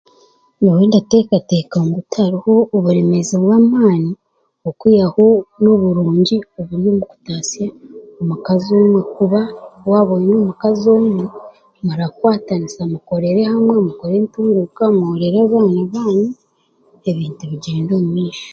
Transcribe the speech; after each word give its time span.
Nyowe 0.61 0.83
ndateekateeka 0.87 1.77
ngu 1.87 1.99
tihariho 2.11 2.53
oburemeezi 2.75 3.35
bw'amaani 3.43 4.11
okwihaho 4.69 5.25
n'oburungi 5.61 6.37
oburi 6.59 6.85
omu 6.91 7.03
kutaasya 7.11 7.67
omukazi 8.21 8.69
omwe 8.81 9.01
kuba 9.15 9.41
waaba 9.89 10.11
oine 10.15 10.35
omukazi 10.41 10.85
omwe 10.99 11.23
murakwatanisa 11.85 12.81
mukorere 12.93 13.41
hamwe, 13.51 13.75
mukorere 13.87 14.19
entunguuka, 14.23 14.83
mukorere 14.97 15.37
abaana 15.45 15.81
banyu, 15.93 16.29
ebintu 17.09 17.41
bigyende 17.51 17.91
omu 17.99 18.09
maisho. 18.15 18.49